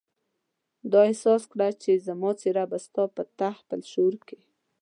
ما 0.91 0.99
احساس 1.07 1.43
کړه 1.51 1.67
چې 1.81 1.91
زما 2.07 2.31
څېره 2.39 2.63
به 2.71 2.77
ستا 2.85 3.03
په 3.15 3.23
تحت 3.39 3.67
الشعور 3.77 4.15
کې. 4.27 4.39